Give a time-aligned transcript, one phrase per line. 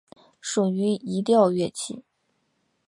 [0.39, 2.01] 属于移调乐器。